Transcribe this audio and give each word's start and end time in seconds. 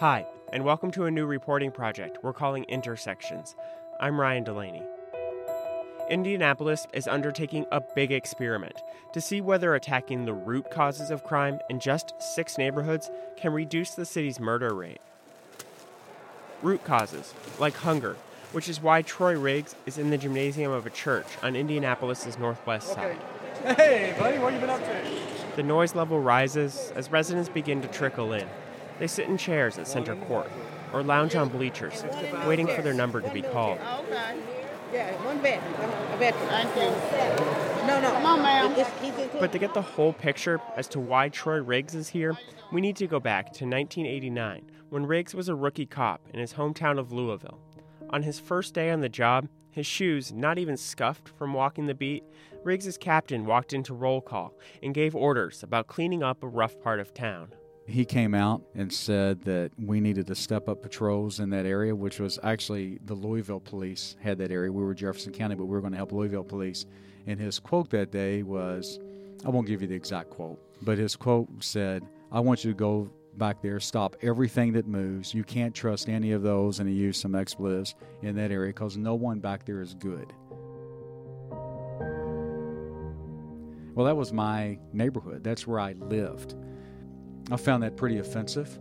Hi, 0.00 0.26
and 0.52 0.62
welcome 0.62 0.90
to 0.90 1.06
a 1.06 1.10
new 1.10 1.24
reporting 1.24 1.70
project 1.70 2.18
we're 2.22 2.34
calling 2.34 2.64
Intersections. 2.64 3.56
I'm 3.98 4.20
Ryan 4.20 4.44
Delaney. 4.44 4.82
Indianapolis 6.10 6.86
is 6.92 7.08
undertaking 7.08 7.64
a 7.72 7.80
big 7.80 8.12
experiment 8.12 8.82
to 9.14 9.22
see 9.22 9.40
whether 9.40 9.74
attacking 9.74 10.26
the 10.26 10.34
root 10.34 10.70
causes 10.70 11.10
of 11.10 11.24
crime 11.24 11.60
in 11.70 11.80
just 11.80 12.12
six 12.20 12.58
neighborhoods 12.58 13.10
can 13.38 13.54
reduce 13.54 13.94
the 13.94 14.04
city's 14.04 14.38
murder 14.38 14.74
rate. 14.74 15.00
Root 16.60 16.84
causes, 16.84 17.32
like 17.58 17.76
hunger, 17.76 18.18
which 18.52 18.68
is 18.68 18.82
why 18.82 19.00
Troy 19.00 19.38
Riggs 19.38 19.74
is 19.86 19.96
in 19.96 20.10
the 20.10 20.18
gymnasium 20.18 20.72
of 20.72 20.84
a 20.84 20.90
church 20.90 21.26
on 21.42 21.56
Indianapolis's 21.56 22.38
northwest 22.38 22.92
side. 22.92 23.16
Hey, 23.62 24.14
buddy, 24.18 24.36
what 24.36 24.52
you 24.52 24.60
been 24.60 24.68
up 24.68 24.80
to? 24.80 25.56
The 25.56 25.62
noise 25.62 25.94
level 25.94 26.20
rises 26.20 26.92
as 26.94 27.10
residents 27.10 27.48
begin 27.48 27.80
to 27.80 27.88
trickle 27.88 28.34
in. 28.34 28.46
They 28.98 29.06
sit 29.06 29.28
in 29.28 29.36
chairs 29.36 29.78
at 29.78 29.86
center 29.86 30.16
court 30.16 30.50
or 30.92 31.02
lounge 31.02 31.34
on 31.34 31.48
bleachers, 31.48 32.04
waiting 32.46 32.66
for 32.66 32.82
their 32.82 32.94
number 32.94 33.20
to 33.20 33.30
be 33.30 33.42
called. 33.42 33.78
But 39.40 39.52
to 39.52 39.58
get 39.58 39.74
the 39.74 39.82
whole 39.82 40.12
picture 40.12 40.60
as 40.76 40.88
to 40.88 41.00
why 41.00 41.28
Troy 41.28 41.62
Riggs 41.62 41.94
is 41.94 42.08
here, 42.08 42.36
we 42.72 42.80
need 42.80 42.96
to 42.96 43.06
go 43.06 43.20
back 43.20 43.46
to 43.46 43.64
1989 43.64 44.70
when 44.88 45.06
Riggs 45.06 45.34
was 45.34 45.48
a 45.48 45.54
rookie 45.54 45.86
cop 45.86 46.20
in 46.32 46.40
his 46.40 46.54
hometown 46.54 46.98
of 46.98 47.12
Louisville. 47.12 47.60
On 48.10 48.22
his 48.22 48.38
first 48.38 48.74
day 48.74 48.90
on 48.90 49.00
the 49.00 49.08
job, 49.08 49.48
his 49.70 49.86
shoes 49.86 50.32
not 50.32 50.58
even 50.58 50.76
scuffed 50.76 51.28
from 51.28 51.52
walking 51.52 51.86
the 51.86 51.94
beat, 51.94 52.24
Riggs's 52.64 52.96
captain 52.96 53.44
walked 53.44 53.72
into 53.72 53.92
roll 53.92 54.20
call 54.20 54.54
and 54.82 54.94
gave 54.94 55.14
orders 55.14 55.62
about 55.62 55.86
cleaning 55.86 56.22
up 56.22 56.42
a 56.42 56.48
rough 56.48 56.80
part 56.80 56.98
of 56.98 57.12
town. 57.12 57.52
He 57.88 58.04
came 58.04 58.34
out 58.34 58.62
and 58.74 58.92
said 58.92 59.42
that 59.42 59.70
we 59.78 60.00
needed 60.00 60.26
to 60.26 60.34
step 60.34 60.68
up 60.68 60.82
patrols 60.82 61.38
in 61.38 61.50
that 61.50 61.66
area, 61.66 61.94
which 61.94 62.18
was 62.18 62.38
actually 62.42 62.98
the 63.04 63.14
Louisville 63.14 63.60
police 63.60 64.16
had 64.20 64.38
that 64.38 64.50
area. 64.50 64.72
We 64.72 64.82
were 64.82 64.94
Jefferson 64.94 65.32
County, 65.32 65.54
but 65.54 65.66
we 65.66 65.70
were 65.70 65.80
going 65.80 65.92
to 65.92 65.96
help 65.96 66.10
Louisville 66.10 66.42
police. 66.42 66.84
And 67.28 67.38
his 67.38 67.60
quote 67.60 67.90
that 67.90 68.10
day 68.10 68.42
was 68.42 68.98
I 69.44 69.50
won't 69.50 69.68
give 69.68 69.82
you 69.82 69.88
the 69.88 69.94
exact 69.94 70.30
quote, 70.30 70.58
but 70.82 70.98
his 70.98 71.14
quote 71.14 71.48
said, 71.62 72.02
I 72.32 72.40
want 72.40 72.64
you 72.64 72.72
to 72.72 72.76
go 72.76 73.10
back 73.36 73.62
there, 73.62 73.78
stop 73.78 74.16
everything 74.22 74.72
that 74.72 74.88
moves. 74.88 75.32
You 75.32 75.44
can't 75.44 75.74
trust 75.74 76.08
any 76.08 76.32
of 76.32 76.42
those, 76.42 76.80
and 76.80 76.88
he 76.88 76.94
used 76.94 77.20
some 77.20 77.34
expletives 77.34 77.94
in 78.22 78.34
that 78.36 78.50
area 78.50 78.70
because 78.70 78.96
no 78.96 79.14
one 79.14 79.38
back 79.38 79.64
there 79.64 79.80
is 79.80 79.94
good. 79.94 80.32
Well, 83.94 84.06
that 84.06 84.16
was 84.16 84.32
my 84.32 84.78
neighborhood. 84.92 85.44
That's 85.44 85.66
where 85.66 85.80
I 85.80 85.92
lived. 85.92 86.54
I 87.50 87.56
found 87.56 87.82
that 87.82 87.96
pretty 87.96 88.18
offensive. 88.18 88.78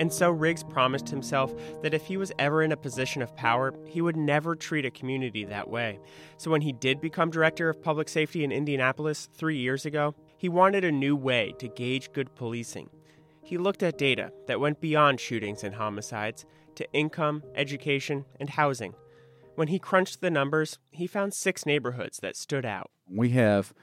And 0.00 0.12
so 0.12 0.30
Riggs 0.30 0.62
promised 0.62 1.08
himself 1.08 1.52
that 1.82 1.92
if 1.92 2.06
he 2.06 2.16
was 2.16 2.32
ever 2.38 2.62
in 2.62 2.70
a 2.70 2.76
position 2.76 3.20
of 3.20 3.34
power, 3.34 3.74
he 3.84 4.00
would 4.00 4.16
never 4.16 4.54
treat 4.54 4.86
a 4.86 4.90
community 4.90 5.44
that 5.44 5.68
way. 5.68 5.98
So 6.36 6.50
when 6.50 6.60
he 6.60 6.72
did 6.72 7.00
become 7.00 7.30
director 7.30 7.68
of 7.68 7.82
public 7.82 8.08
safety 8.08 8.44
in 8.44 8.52
Indianapolis 8.52 9.28
three 9.34 9.58
years 9.58 9.84
ago, 9.84 10.14
he 10.36 10.48
wanted 10.48 10.84
a 10.84 10.92
new 10.92 11.16
way 11.16 11.52
to 11.58 11.68
gauge 11.68 12.12
good 12.12 12.34
policing. 12.36 12.90
He 13.42 13.58
looked 13.58 13.82
at 13.82 13.98
data 13.98 14.30
that 14.46 14.60
went 14.60 14.80
beyond 14.80 15.20
shootings 15.20 15.64
and 15.64 15.74
homicides 15.74 16.44
to 16.76 16.90
income, 16.92 17.42
education, 17.56 18.24
and 18.38 18.50
housing. 18.50 18.94
When 19.56 19.68
he 19.68 19.80
crunched 19.80 20.20
the 20.20 20.30
numbers, 20.30 20.78
he 20.92 21.08
found 21.08 21.34
six 21.34 21.66
neighborhoods 21.66 22.18
that 22.18 22.36
stood 22.36 22.64
out. 22.64 22.92
We 23.10 23.30
have 23.30 23.74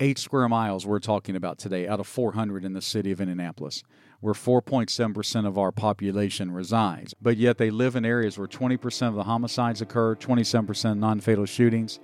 eight 0.00 0.18
square 0.18 0.48
miles 0.48 0.86
we're 0.86 0.98
talking 0.98 1.36
about 1.36 1.58
today 1.58 1.88
out 1.88 2.00
of 2.00 2.06
400 2.06 2.64
in 2.64 2.72
the 2.72 2.82
city 2.82 3.10
of 3.10 3.20
Indianapolis, 3.20 3.82
where 4.20 4.34
4.7% 4.34 5.46
of 5.46 5.58
our 5.58 5.72
population 5.72 6.50
resides. 6.50 7.14
But 7.20 7.36
yet 7.36 7.58
they 7.58 7.70
live 7.70 7.96
in 7.96 8.04
areas 8.04 8.38
where 8.38 8.46
20% 8.46 9.08
of 9.08 9.14
the 9.14 9.24
homicides 9.24 9.80
occur, 9.80 10.14
27% 10.14 10.98
non 10.98 11.20
fatal 11.20 11.46
shootings, 11.46 12.00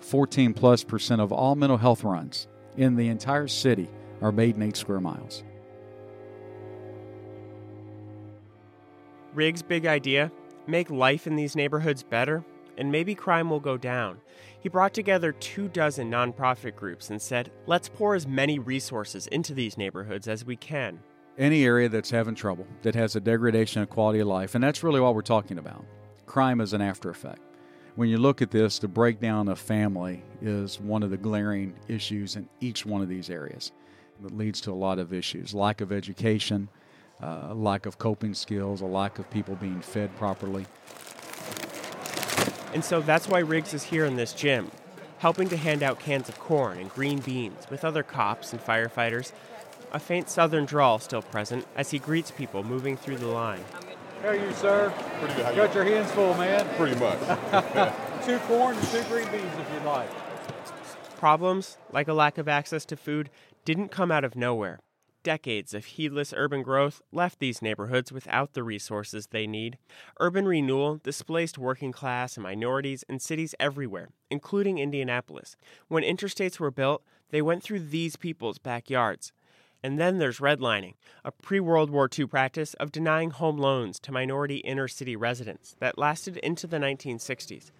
14 0.00 0.54
plus 0.54 0.84
percent 0.84 1.20
of 1.20 1.32
all 1.32 1.54
mental 1.54 1.78
health 1.78 2.04
runs 2.04 2.48
in 2.76 2.96
the 2.96 3.08
entire 3.08 3.48
city 3.48 3.88
are 4.20 4.32
made 4.32 4.56
in 4.56 4.62
eight 4.62 4.76
square 4.76 5.00
miles. 5.00 5.42
Riggs' 9.34 9.62
big 9.62 9.86
idea 9.86 10.32
make 10.66 10.90
life 10.90 11.26
in 11.26 11.36
these 11.36 11.56
neighborhoods 11.56 12.02
better, 12.02 12.44
and 12.78 12.90
maybe 12.90 13.14
crime 13.14 13.50
will 13.50 13.60
go 13.60 13.76
down. 13.76 14.18
He 14.60 14.70
brought 14.70 14.94
together 14.94 15.32
two 15.32 15.68
dozen 15.68 16.10
nonprofit 16.10 16.74
groups 16.74 17.10
and 17.10 17.20
said, 17.20 17.52
let's 17.66 17.88
pour 17.88 18.14
as 18.14 18.26
many 18.26 18.58
resources 18.58 19.26
into 19.26 19.52
these 19.52 19.76
neighborhoods 19.76 20.26
as 20.26 20.44
we 20.44 20.56
can. 20.56 21.00
Any 21.36 21.64
area 21.64 21.88
that's 21.88 22.10
having 22.10 22.34
trouble, 22.34 22.66
that 22.82 22.94
has 22.94 23.14
a 23.14 23.20
degradation 23.20 23.82
of 23.82 23.90
quality 23.90 24.20
of 24.20 24.26
life, 24.26 24.54
and 24.54 24.64
that's 24.64 24.82
really 24.82 25.00
what 25.00 25.14
we're 25.14 25.22
talking 25.22 25.58
about. 25.58 25.84
Crime 26.26 26.60
is 26.60 26.72
an 26.72 26.80
after 26.80 27.10
effect. 27.10 27.40
When 27.94 28.08
you 28.08 28.18
look 28.18 28.42
at 28.42 28.50
this, 28.50 28.78
the 28.78 28.88
breakdown 28.88 29.48
of 29.48 29.58
family 29.58 30.22
is 30.40 30.80
one 30.80 31.02
of 31.02 31.10
the 31.10 31.16
glaring 31.16 31.74
issues 31.88 32.36
in 32.36 32.48
each 32.60 32.86
one 32.86 33.02
of 33.02 33.08
these 33.08 33.28
areas 33.28 33.72
that 34.22 34.36
leads 34.36 34.60
to 34.62 34.72
a 34.72 34.74
lot 34.74 34.98
of 34.98 35.12
issues 35.12 35.54
lack 35.54 35.80
of 35.80 35.92
education, 35.92 36.68
uh, 37.22 37.54
lack 37.54 37.86
of 37.86 37.98
coping 37.98 38.34
skills, 38.34 38.80
a 38.80 38.86
lack 38.86 39.18
of 39.18 39.28
people 39.30 39.56
being 39.56 39.80
fed 39.80 40.14
properly. 40.16 40.66
And 42.74 42.84
so 42.84 43.00
that's 43.00 43.28
why 43.28 43.40
Riggs 43.40 43.72
is 43.74 43.84
here 43.84 44.04
in 44.04 44.16
this 44.16 44.32
gym, 44.32 44.70
helping 45.18 45.48
to 45.48 45.56
hand 45.56 45.82
out 45.82 45.98
cans 45.98 46.28
of 46.28 46.38
corn 46.38 46.78
and 46.78 46.90
green 46.90 47.20
beans 47.20 47.66
with 47.70 47.84
other 47.84 48.02
cops 48.02 48.52
and 48.52 48.60
firefighters. 48.62 49.32
A 49.92 49.98
faint 49.98 50.28
southern 50.28 50.66
drawl 50.66 50.98
still 50.98 51.22
present 51.22 51.66
as 51.74 51.90
he 51.90 51.98
greets 51.98 52.30
people 52.30 52.62
moving 52.62 52.96
through 52.96 53.16
the 53.16 53.26
line. 53.26 53.64
How 54.22 54.28
are 54.28 54.34
you, 54.34 54.52
sir? 54.52 54.92
Pretty 55.20 55.34
good. 55.34 55.44
How 55.44 55.50
you 55.50 55.56
Got 55.56 55.74
your 55.74 55.84
hands 55.84 56.10
full, 56.10 56.34
man. 56.34 56.66
Pretty 56.76 56.98
much. 56.98 57.18
Two 58.26 58.38
corn 58.40 58.76
and 58.76 58.86
two 58.88 59.02
green 59.04 59.30
beans 59.30 59.52
if 59.58 59.72
you'd 59.72 59.84
like. 59.84 60.10
Problems, 61.16 61.78
like 61.92 62.08
a 62.08 62.12
lack 62.12 62.36
of 62.36 62.48
access 62.48 62.84
to 62.86 62.96
food, 62.96 63.30
didn't 63.64 63.88
come 63.88 64.10
out 64.10 64.24
of 64.24 64.36
nowhere. 64.36 64.80
Decades 65.28 65.74
of 65.74 65.84
heedless 65.84 66.32
urban 66.34 66.62
growth 66.62 67.02
left 67.12 67.38
these 67.38 67.60
neighborhoods 67.60 68.10
without 68.10 68.54
the 68.54 68.62
resources 68.62 69.26
they 69.26 69.46
need. 69.46 69.76
Urban 70.18 70.48
renewal 70.48 70.96
displaced 70.96 71.58
working 71.58 71.92
class 71.92 72.38
and 72.38 72.44
minorities 72.44 73.04
in 73.10 73.18
cities 73.18 73.54
everywhere, 73.60 74.08
including 74.30 74.78
Indianapolis. 74.78 75.54
When 75.88 76.02
interstates 76.02 76.58
were 76.58 76.70
built, 76.70 77.02
they 77.28 77.42
went 77.42 77.62
through 77.62 77.80
these 77.80 78.16
people's 78.16 78.56
backyards. 78.56 79.34
And 79.82 80.00
then 80.00 80.16
there's 80.16 80.38
redlining, 80.38 80.94
a 81.26 81.30
pre 81.30 81.60
World 81.60 81.90
War 81.90 82.08
II 82.18 82.26
practice 82.26 82.72
of 82.80 82.90
denying 82.90 83.32
home 83.32 83.58
loans 83.58 84.00
to 84.00 84.12
minority 84.12 84.56
inner 84.60 84.88
city 84.88 85.14
residents 85.14 85.76
that 85.78 85.98
lasted 85.98 86.38
into 86.38 86.66
the 86.66 86.78
1960s. 86.78 87.70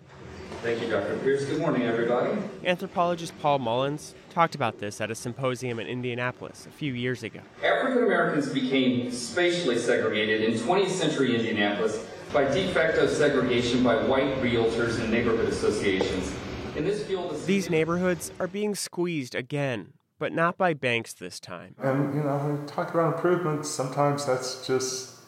Thank 0.63 0.83
you, 0.83 0.91
Dr. 0.91 1.17
Pierce. 1.19 1.45
Good 1.45 1.61
morning, 1.61 1.83
everybody. 1.83 2.37
Anthropologist 2.65 3.33
Paul 3.41 3.61
Mullins 3.61 4.15
talked 4.31 4.57
about 4.57 4.81
this 4.81 5.01
at 5.01 5.09
a 5.09 5.15
symposium 5.15 5.79
in 5.79 5.87
Indianapolis 5.87 6.67
a 6.67 6.71
few 6.71 6.95
years 6.95 7.23
ago. 7.23 7.41
African 7.63 8.03
Americans 8.03 8.49
became 8.53 9.13
spatially 9.13 9.79
segregated 9.79 10.43
in 10.43 10.59
20th 10.59 10.89
century 10.91 11.37
Indianapolis 11.37 12.05
by 12.33 12.45
de 12.53 12.67
facto 12.73 13.07
segregation 13.07 13.85
by 13.85 14.03
white 14.05 14.35
realtors 14.43 14.99
and 15.01 15.13
neighborhood 15.13 15.49
associations. 15.49 16.35
In 16.77 16.85
this 16.85 17.05
field, 17.05 17.31
the 17.31 17.47
These 17.47 17.71
neighborhoods 17.71 18.33
are 18.41 18.49
being 18.49 18.75
squeezed 18.75 19.37
again, 19.37 19.93
but 20.19 20.33
not 20.33 20.59
by 20.59 20.75
banks 20.75 21.13
this 21.13 21.39
time. 21.39 21.77
and 21.79 22.15
you 22.15 22.23
know, 22.23 22.37
when 22.37 22.61
we 22.61 22.67
talk 22.67 22.93
about 22.93 23.15
improvements, 23.15 23.69
sometimes 23.69 24.27
that's 24.27 24.67
just 24.67 25.21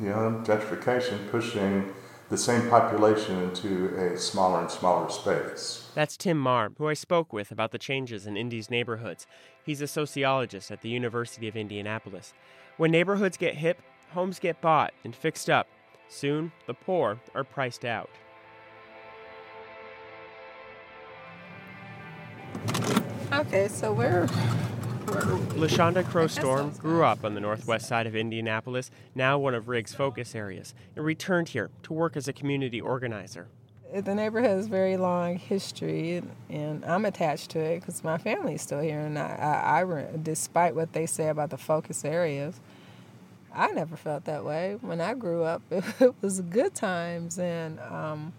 you 0.00 0.08
know 0.08 0.42
gentrification 0.44 1.30
pushing 1.30 1.92
the 2.34 2.38
same 2.38 2.68
population 2.68 3.40
into 3.42 3.94
a 3.96 4.18
smaller 4.18 4.60
and 4.60 4.68
smaller 4.68 5.08
space. 5.08 5.88
That's 5.94 6.16
Tim 6.16 6.36
Marr, 6.36 6.72
who 6.76 6.88
I 6.88 6.94
spoke 6.94 7.32
with 7.32 7.52
about 7.52 7.70
the 7.70 7.78
changes 7.78 8.26
in 8.26 8.36
Indy's 8.36 8.70
neighborhoods. 8.70 9.24
He's 9.64 9.80
a 9.80 9.86
sociologist 9.86 10.72
at 10.72 10.82
the 10.82 10.88
University 10.88 11.46
of 11.46 11.54
Indianapolis. 11.54 12.34
When 12.76 12.90
neighborhoods 12.90 13.36
get 13.36 13.54
hip, 13.54 13.80
homes 14.10 14.40
get 14.40 14.60
bought 14.60 14.92
and 15.04 15.14
fixed 15.14 15.48
up. 15.48 15.68
Soon, 16.08 16.50
the 16.66 16.74
poor 16.74 17.20
are 17.36 17.44
priced 17.44 17.84
out. 17.84 18.10
Okay, 23.32 23.68
so 23.68 23.92
we're 23.92 24.26
LaShawnda 25.06 26.04
Crowe 26.08 26.26
Storm 26.26 26.70
grew 26.70 27.04
up 27.04 27.24
on 27.24 27.34
the 27.34 27.40
northwest 27.40 27.86
side 27.86 28.06
of 28.06 28.16
Indianapolis, 28.16 28.90
now 29.14 29.38
one 29.38 29.54
of 29.54 29.68
Riggs' 29.68 29.94
focus 29.94 30.34
areas, 30.34 30.74
and 30.96 31.04
returned 31.04 31.50
here 31.50 31.70
to 31.84 31.92
work 31.92 32.16
as 32.16 32.28
a 32.28 32.32
community 32.32 32.80
organizer. 32.80 33.46
the 33.92 34.14
neighborhood 34.14 34.50
has 34.50 34.66
very 34.66 34.96
long 34.96 35.36
history, 35.36 36.22
and 36.48 36.84
I'm 36.84 37.04
attached 37.04 37.50
to 37.50 37.60
it 37.60 37.80
because 37.80 38.02
my 38.02 38.18
family's 38.18 38.62
still 38.62 38.80
here. 38.80 39.00
And 39.00 39.18
I, 39.18 39.82
I, 39.82 39.82
I, 39.82 40.06
despite 40.22 40.74
what 40.74 40.92
they 40.92 41.06
say 41.06 41.28
about 41.28 41.50
the 41.50 41.58
focus 41.58 42.04
areas, 42.04 42.60
I 43.54 43.68
never 43.68 43.96
felt 43.96 44.24
that 44.24 44.44
way 44.44 44.78
when 44.80 45.00
I 45.00 45.14
grew 45.14 45.44
up. 45.44 45.62
It, 45.70 46.14
was 46.20 46.40
good 46.40 46.74
times, 46.74 47.38
and 47.38 47.78
um, 47.80 48.32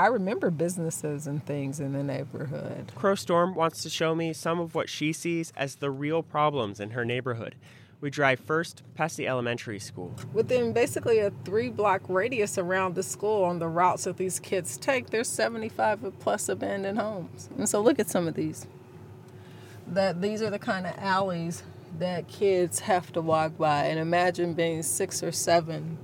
I 0.00 0.06
remember 0.06 0.50
businesses 0.50 1.26
and 1.26 1.44
things 1.44 1.78
in 1.78 1.92
the 1.92 2.02
neighborhood. 2.02 2.90
Crowe 2.94 3.16
Storm 3.16 3.54
wants 3.54 3.82
to 3.82 3.90
show 3.90 4.14
me 4.14 4.32
some 4.32 4.58
of 4.58 4.74
what 4.74 4.88
she 4.88 5.12
sees 5.12 5.52
as 5.58 5.74
the 5.74 5.90
real 5.90 6.22
problems 6.22 6.80
in 6.80 6.92
her 6.92 7.04
neighborhood. 7.04 7.54
We 8.00 8.08
drive 8.08 8.40
first 8.40 8.82
past 8.94 9.18
the 9.18 9.28
elementary 9.28 9.78
school. 9.78 10.14
Within 10.32 10.72
basically 10.72 11.18
a 11.18 11.30
three 11.44 11.68
block 11.68 12.00
radius 12.08 12.56
around 12.56 12.94
the 12.94 13.02
school 13.02 13.44
on 13.44 13.58
the 13.58 13.68
routes 13.68 14.04
that 14.04 14.16
these 14.16 14.40
kids 14.40 14.78
take, 14.78 15.10
there's 15.10 15.28
75 15.28 16.14
plus 16.18 16.48
abandoned 16.48 16.98
homes. 16.98 17.50
And 17.58 17.68
so 17.68 17.82
look 17.82 17.98
at 17.98 18.08
some 18.08 18.26
of 18.26 18.32
these. 18.32 18.66
That 19.86 20.22
these 20.22 20.40
are 20.40 20.48
the 20.48 20.58
kind 20.58 20.86
of 20.86 20.94
alleys 20.96 21.62
that 21.98 22.26
kids 22.26 22.80
have 22.80 23.12
to 23.12 23.20
walk 23.20 23.58
by. 23.58 23.84
And 23.84 23.98
imagine 23.98 24.54
being 24.54 24.82
six 24.82 25.22
or 25.22 25.30
seven 25.30 25.98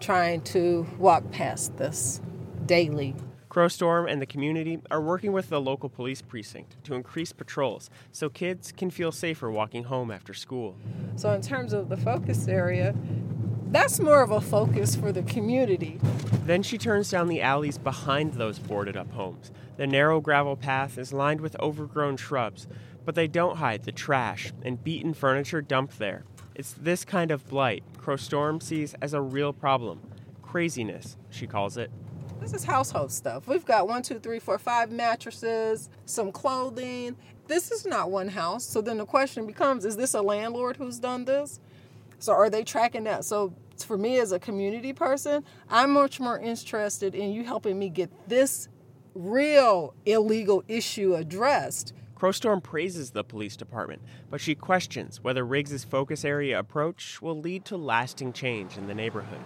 trying 0.00 0.40
to 0.40 0.86
walk 0.96 1.30
past 1.32 1.76
this 1.76 2.22
daily. 2.64 3.14
Crowe 3.52 3.68
Storm 3.68 4.08
and 4.08 4.22
the 4.22 4.24
community 4.24 4.80
are 4.90 5.02
working 5.02 5.30
with 5.30 5.50
the 5.50 5.60
local 5.60 5.90
police 5.90 6.22
precinct 6.22 6.82
to 6.84 6.94
increase 6.94 7.32
patrols 7.32 7.90
so 8.10 8.30
kids 8.30 8.72
can 8.72 8.88
feel 8.88 9.12
safer 9.12 9.50
walking 9.50 9.84
home 9.84 10.10
after 10.10 10.32
school. 10.32 10.74
So, 11.16 11.30
in 11.32 11.42
terms 11.42 11.74
of 11.74 11.90
the 11.90 11.98
focus 11.98 12.48
area, 12.48 12.94
that's 13.66 14.00
more 14.00 14.22
of 14.22 14.30
a 14.30 14.40
focus 14.40 14.96
for 14.96 15.12
the 15.12 15.22
community. 15.24 16.00
Then 16.46 16.62
she 16.62 16.78
turns 16.78 17.10
down 17.10 17.28
the 17.28 17.42
alleys 17.42 17.76
behind 17.76 18.32
those 18.32 18.58
boarded 18.58 18.96
up 18.96 19.12
homes. 19.12 19.50
The 19.76 19.86
narrow 19.86 20.18
gravel 20.22 20.56
path 20.56 20.96
is 20.96 21.12
lined 21.12 21.42
with 21.42 21.54
overgrown 21.60 22.16
shrubs, 22.16 22.66
but 23.04 23.14
they 23.14 23.28
don't 23.28 23.58
hide 23.58 23.82
the 23.82 23.92
trash 23.92 24.50
and 24.62 24.82
beaten 24.82 25.12
furniture 25.12 25.60
dumped 25.60 25.98
there. 25.98 26.24
It's 26.54 26.72
this 26.72 27.04
kind 27.04 27.30
of 27.30 27.46
blight 27.50 27.84
Crowe 27.98 28.16
Storm 28.16 28.62
sees 28.62 28.94
as 29.02 29.12
a 29.12 29.20
real 29.20 29.52
problem. 29.52 30.00
Craziness, 30.40 31.18
she 31.28 31.46
calls 31.46 31.76
it. 31.76 31.90
This 32.42 32.54
is 32.54 32.64
household 32.64 33.12
stuff. 33.12 33.46
We've 33.46 33.64
got 33.64 33.86
one, 33.86 34.02
two, 34.02 34.18
three, 34.18 34.40
four, 34.40 34.58
five 34.58 34.90
mattresses, 34.90 35.88
some 36.06 36.32
clothing. 36.32 37.14
This 37.46 37.70
is 37.70 37.86
not 37.86 38.10
one 38.10 38.26
house. 38.26 38.64
So 38.64 38.80
then 38.80 38.98
the 38.98 39.06
question 39.06 39.46
becomes 39.46 39.84
is 39.84 39.96
this 39.96 40.12
a 40.14 40.20
landlord 40.20 40.76
who's 40.76 40.98
done 40.98 41.24
this? 41.24 41.60
So 42.18 42.32
are 42.32 42.50
they 42.50 42.64
tracking 42.64 43.04
that? 43.04 43.24
So 43.24 43.54
for 43.86 43.96
me 43.96 44.18
as 44.18 44.32
a 44.32 44.40
community 44.40 44.92
person, 44.92 45.44
I'm 45.70 45.92
much 45.92 46.18
more 46.18 46.36
interested 46.36 47.14
in 47.14 47.30
you 47.30 47.44
helping 47.44 47.78
me 47.78 47.88
get 47.88 48.10
this 48.28 48.68
real 49.14 49.94
illegal 50.04 50.64
issue 50.66 51.14
addressed. 51.14 51.92
Crowe 52.16 52.32
Storm 52.32 52.60
praises 52.60 53.12
the 53.12 53.22
police 53.22 53.56
department, 53.56 54.02
but 54.30 54.40
she 54.40 54.56
questions 54.56 55.22
whether 55.22 55.46
Riggs's 55.46 55.84
focus 55.84 56.24
area 56.24 56.58
approach 56.58 57.22
will 57.22 57.38
lead 57.38 57.64
to 57.66 57.76
lasting 57.76 58.32
change 58.32 58.76
in 58.76 58.88
the 58.88 58.94
neighborhood. 58.94 59.40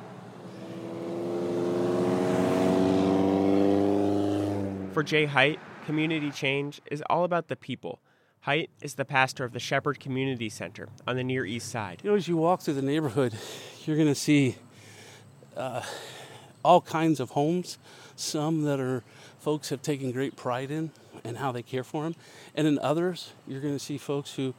For 4.97 5.03
Jay 5.03 5.27
Height, 5.27 5.61
community 5.85 6.31
change 6.31 6.81
is 6.91 7.03
all 7.11 7.25
about 7.25 7.49
the 7.49 7.57
people. 7.57 8.01
Height 8.41 8.71
is 8.81 8.95
the 8.95 9.05
pastor 9.05 9.45
of 9.45 9.53
the 9.53 9.61
Shepherd 9.61 10.01
Community 10.01 10.49
Center 10.49 10.89
on 11.07 11.17
the 11.17 11.23
Near 11.23 11.45
East 11.45 11.69
Side. 11.69 12.01
You 12.03 12.09
know, 12.09 12.17
as 12.17 12.29
you 12.29 12.39
walk 12.39 12.63
through 12.63 12.73
the 12.73 12.81
neighborhood, 12.81 13.35
you're 13.85 13.97
going 13.97 14.09
to 14.09 14.15
see 14.15 14.57
uh, 15.55 15.83
all 16.65 16.81
kinds 16.81 17.21
of 17.21 17.33
homes, 17.33 17.77
some 18.17 18.63
that 18.63 18.81
are 18.81 19.05
folks 19.39 19.69
have 19.69 19.83
taken 19.83 20.13
great 20.13 20.35
pride 20.35 20.71
in 20.71 20.93
and 21.25 21.37
how 21.37 21.53
they 21.53 21.63
care 21.63 21.85
for 21.85 22.05
them, 22.05 22.15
and 22.55 22.67
in 22.67 22.79
others, 22.79 23.35
you're 23.47 23.61
going 23.61 23.75
to 23.75 23.85
see 23.85 23.99
folks 23.99 24.37
who 24.37 24.55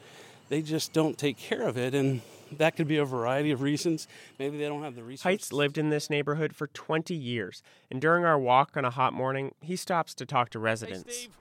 they 0.49 0.61
just 0.61 0.94
don't 0.94 1.17
take 1.17 1.38
care 1.38 1.63
of 1.63 1.77
it 1.77 1.94
and 1.94 2.21
that 2.51 2.75
could 2.75 2.88
be 2.88 2.97
a 2.97 3.05
variety 3.05 3.51
of 3.51 3.61
reasons. 3.61 4.07
Maybe 4.39 4.57
they 4.57 4.65
don't 4.65 4.83
have 4.83 4.95
the 4.95 5.03
resources. 5.03 5.23
Heights 5.23 5.53
lived 5.53 5.77
in 5.77 5.89
this 5.89 6.09
neighborhood 6.09 6.55
for 6.55 6.67
20 6.67 7.13
years, 7.13 7.61
and 7.91 7.99
during 7.99 8.25
our 8.25 8.39
walk 8.39 8.77
on 8.77 8.85
a 8.85 8.89
hot 8.89 9.13
morning, 9.13 9.53
he 9.61 9.75
stops 9.75 10.13
to 10.15 10.25
talk 10.25 10.49
to 10.51 10.59
residents. 10.59 11.03
Hey, 11.03 11.21
Steve. 11.23 11.38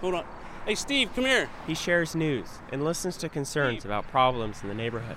Hold 0.00 0.14
on. 0.14 0.24
Hey, 0.66 0.74
Steve, 0.74 1.10
come 1.14 1.24
here. 1.24 1.48
He 1.66 1.74
shares 1.74 2.14
news 2.14 2.48
and 2.72 2.84
listens 2.84 3.16
to 3.18 3.28
concerns 3.28 3.80
Steve. 3.80 3.90
about 3.90 4.06
problems 4.08 4.62
in 4.62 4.68
the 4.68 4.74
neighborhood. 4.74 5.16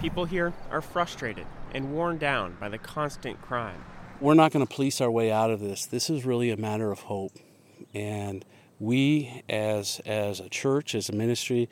People 0.00 0.24
here 0.24 0.52
are 0.70 0.80
frustrated 0.80 1.46
and 1.72 1.92
worn 1.92 2.18
down 2.18 2.56
by 2.58 2.68
the 2.68 2.78
constant 2.78 3.40
crime. 3.40 3.84
We're 4.20 4.34
not 4.34 4.52
going 4.52 4.66
to 4.66 4.72
police 4.72 5.00
our 5.00 5.10
way 5.10 5.30
out 5.30 5.50
of 5.50 5.60
this. 5.60 5.86
This 5.86 6.10
is 6.10 6.24
really 6.24 6.50
a 6.50 6.56
matter 6.56 6.90
of 6.90 7.00
hope. 7.00 7.32
And 7.94 8.44
we, 8.80 9.42
as, 9.48 10.00
as 10.06 10.40
a 10.40 10.48
church, 10.48 10.94
as 10.94 11.08
a 11.08 11.12
ministry, 11.12 11.68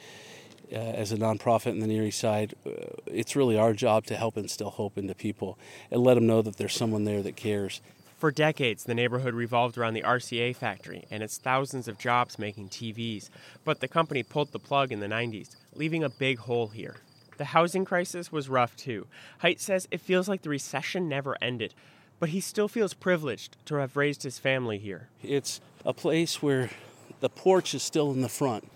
uh, 0.71 0.77
as 0.77 1.11
a 1.11 1.17
nonprofit 1.17 1.69
in 1.69 1.81
the 1.81 1.87
Near 1.87 2.05
East 2.05 2.21
Side, 2.21 2.55
uh, 2.67 2.71
it's 3.07 3.35
really 3.35 3.57
our 3.59 3.73
job 3.73 4.05
to 4.07 4.17
help 4.17 4.37
instill 4.37 4.71
hope 4.71 4.99
into 4.99 5.15
people 5.15 5.59
and 5.91 6.03
let 6.03 6.15
them 6.15 6.27
know 6.27 6.43
that 6.43 6.57
there's 6.57 6.75
someone 6.75 7.05
there 7.05 7.23
that 7.23 7.37
cares. 7.37 7.81
For 8.19 8.31
decades, 8.31 8.85
the 8.85 8.95
neighborhood 8.95 9.33
revolved 9.33 9.79
around 9.79 9.95
the 9.95 10.03
RCA 10.03 10.55
factory 10.55 11.07
and 11.11 11.23
its 11.23 11.39
thousands 11.39 11.89
of 11.89 11.99
jobs 11.99 12.39
making 12.39 12.69
TVs, 12.69 13.31
but 13.65 13.81
the 13.81 13.89
company 13.89 14.23
pulled 14.23 14.53
the 14.53 14.59
plug 14.59 14.93
in 14.93 15.01
the 15.01 15.07
90s, 15.07 15.57
leaving 15.75 16.03
a 16.03 16.11
big 16.11 16.39
hole 16.41 16.67
here. 16.67 16.97
The 17.39 17.47
housing 17.47 17.85
crisis 17.85 18.33
was 18.33 18.49
rough 18.49 18.77
too. 18.77 19.07
Height 19.39 19.61
says 19.61 19.87
it 19.93 20.01
feels 20.01 20.29
like 20.29 20.43
the 20.43 20.51
recession 20.51 21.09
never 21.09 21.37
ended, 21.41 21.73
but 22.19 22.31
he 22.31 22.41
still 22.41 22.67
feels 22.67 22.93
privileged 22.93 23.57
to 23.67 23.77
have 23.77 23.97
raised 23.97 24.25
his 24.25 24.39
family 24.39 24.79
here. 24.79 25.09
It's 25.23 25.61
a 25.87 25.93
place 25.93 26.43
where 26.43 26.71
the 27.21 27.29
porch 27.29 27.75
is 27.75 27.83
still 27.83 28.11
in 28.13 28.21
the 28.21 28.29
front 28.29 28.69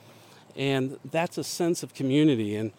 and 0.57 0.99
that's 1.05 1.39
a 1.39 1.45
sense 1.45 1.83
of 1.83 1.95
community. 1.95 2.57
And 2.57 2.73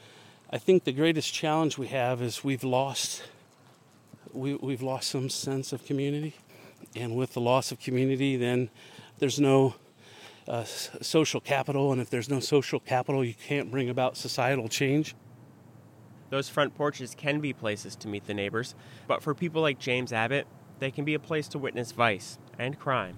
I 0.50 0.58
think 0.58 0.84
the 0.84 0.92
greatest 0.92 1.34
challenge 1.34 1.78
we 1.78 1.88
have 1.88 2.22
is 2.22 2.44
we've 2.44 2.64
lost 2.64 3.24
we, 4.32 4.56
we've 4.56 4.82
lost 4.82 5.12
some 5.12 5.30
sense 5.30 5.74
of 5.74 5.86
community. 5.86 6.36
And 6.96 7.16
with 7.16 7.34
the 7.34 7.42
loss 7.42 7.72
of 7.72 7.80
community, 7.80 8.36
then 8.36 8.70
there's 9.20 9.40
no 9.40 9.76
uh, 10.48 10.64
social 10.64 11.40
capital. 11.40 11.92
And 11.92 12.02
if 12.02 12.10
there's 12.10 12.30
no 12.30 12.40
social 12.40 12.80
capital, 12.80 13.24
you 13.24 13.36
can't 13.36 13.70
bring 13.70 13.90
about 13.90 14.18
societal 14.18 14.68
change. 14.68 15.16
Those 16.32 16.50
front 16.50 16.76
porches 16.76 17.14
can 17.14 17.42
be 17.42 17.54
places 17.54 17.96
to 17.98 18.08
meet 18.08 18.26
the 18.26 18.34
neighbors, 18.34 18.74
but 19.08 19.22
for 19.22 19.36
people 19.36 19.62
like 19.62 19.78
James 19.78 20.12
Abbott, 20.12 20.48
they 20.80 20.90
can 20.90 21.06
be 21.06 21.14
a 21.14 21.20
place 21.20 21.48
to 21.50 21.60
witness 21.60 21.92
vice 21.92 22.40
and 22.58 22.80
crime. 22.80 23.16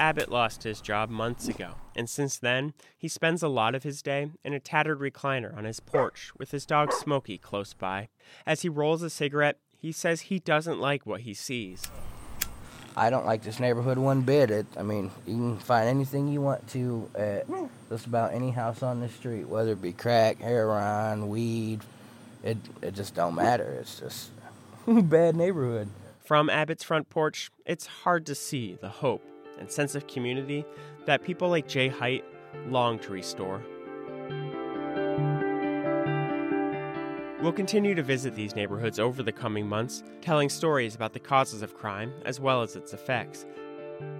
Abbott 0.00 0.30
lost 0.30 0.62
his 0.62 0.80
job 0.80 1.10
months 1.10 1.46
ago, 1.46 1.72
and 1.94 2.08
since 2.08 2.38
then, 2.38 2.72
he 2.96 3.06
spends 3.06 3.42
a 3.42 3.48
lot 3.48 3.74
of 3.74 3.82
his 3.82 4.00
day 4.00 4.30
in 4.42 4.54
a 4.54 4.58
tattered 4.58 4.98
recliner 4.98 5.54
on 5.54 5.64
his 5.64 5.78
porch 5.78 6.32
with 6.38 6.52
his 6.52 6.64
dog 6.64 6.90
Smokey 6.90 7.36
close 7.36 7.74
by. 7.74 8.08
As 8.46 8.62
he 8.62 8.70
rolls 8.70 9.02
a 9.02 9.10
cigarette, 9.10 9.58
he 9.78 9.92
says 9.92 10.22
he 10.22 10.38
doesn't 10.38 10.80
like 10.80 11.04
what 11.04 11.20
he 11.20 11.34
sees. 11.34 11.82
I 12.96 13.10
don't 13.10 13.26
like 13.26 13.42
this 13.42 13.60
neighborhood 13.60 13.98
one 13.98 14.22
bit. 14.22 14.50
It, 14.50 14.66
I 14.74 14.82
mean, 14.82 15.10
you 15.26 15.34
can 15.34 15.58
find 15.58 15.86
anything 15.86 16.28
you 16.28 16.40
want 16.40 16.66
to 16.68 17.10
at 17.14 17.46
just 17.90 18.06
about 18.06 18.32
any 18.32 18.52
house 18.52 18.82
on 18.82 19.00
the 19.00 19.08
street, 19.10 19.48
whether 19.48 19.72
it 19.72 19.82
be 19.82 19.92
crack, 19.92 20.38
heroin, 20.38 21.28
weed. 21.28 21.80
It 22.42 22.56
it 22.80 22.94
just 22.94 23.14
don't 23.14 23.34
matter. 23.34 23.76
It's 23.78 24.00
just 24.00 24.30
bad 24.86 25.36
neighborhood. 25.36 25.90
From 26.24 26.48
Abbott's 26.48 26.84
front 26.84 27.10
porch, 27.10 27.50
it's 27.66 27.86
hard 27.86 28.24
to 28.24 28.34
see 28.34 28.78
the 28.80 28.88
hope 28.88 29.22
and 29.60 29.70
sense 29.70 29.94
of 29.94 30.06
community 30.06 30.64
that 31.04 31.22
people 31.22 31.48
like 31.48 31.68
Jay 31.68 31.88
Height 31.88 32.24
long 32.66 32.98
to 33.00 33.12
restore. 33.12 33.62
We'll 37.40 37.52
continue 37.52 37.94
to 37.94 38.02
visit 38.02 38.34
these 38.34 38.54
neighborhoods 38.54 39.00
over 39.00 39.22
the 39.22 39.32
coming 39.32 39.66
months, 39.66 40.02
telling 40.20 40.50
stories 40.50 40.94
about 40.94 41.14
the 41.14 41.20
causes 41.20 41.62
of 41.62 41.74
crime 41.74 42.12
as 42.26 42.38
well 42.38 42.60
as 42.60 42.76
its 42.76 42.92
effects. 42.92 43.46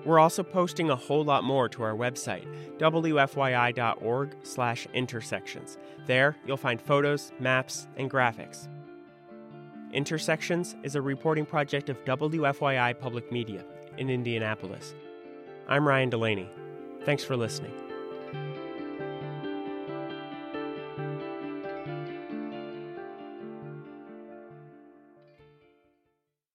We're 0.04 0.18
also 0.18 0.42
posting 0.42 0.90
a 0.90 0.96
whole 0.96 1.24
lot 1.24 1.44
more 1.44 1.68
to 1.68 1.82
our 1.82 1.94
website, 1.94 2.46
wfyi.org/intersections. 2.78 5.78
There, 6.06 6.36
you'll 6.46 6.56
find 6.56 6.80
photos, 6.80 7.32
maps, 7.38 7.86
and 7.96 8.10
graphics. 8.10 8.68
Intersections 9.92 10.74
is 10.82 10.94
a 10.94 11.02
reporting 11.02 11.44
project 11.44 11.90
of 11.90 12.02
WFYI 12.04 12.98
Public 12.98 13.30
Media 13.30 13.62
in 13.98 14.08
Indianapolis. 14.08 14.94
I'm 15.70 15.86
Ryan 15.86 16.10
Delaney. 16.10 16.50
Thanks 17.04 17.22
for 17.22 17.36
listening. 17.36 17.72